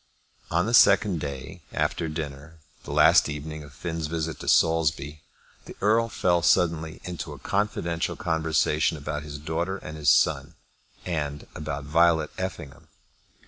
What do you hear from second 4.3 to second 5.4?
to Saulsby,